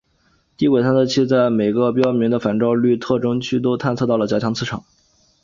[0.57, 4.83] 低轨探测器在每个标明的反照率特征区都探测到了较强磁场。